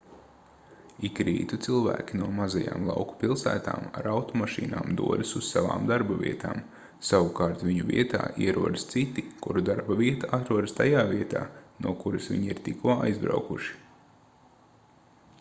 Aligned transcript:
ik 1.07 1.19
rītu 1.25 1.57
cilvēki 1.65 2.19
no 2.21 2.29
mazajām 2.37 2.87
lauku 2.91 3.17
pilsētām 3.23 3.83
ar 3.99 4.07
automašīnām 4.13 4.95
dodas 5.01 5.33
uz 5.41 5.49
savām 5.55 5.85
darbavietām 5.91 6.63
savukārt 7.11 7.61
viņu 7.67 7.85
vietā 7.91 8.23
ierodas 8.47 8.87
citi 8.95 9.27
kuru 9.45 9.65
darbavieta 9.69 10.31
atrodas 10.41 10.75
tajā 10.81 11.05
vietā 11.15 11.43
no 11.87 11.95
kuras 12.05 12.31
viņi 12.33 12.53
ir 12.57 12.63
tikko 12.71 12.97
aizbraukuši 13.11 13.79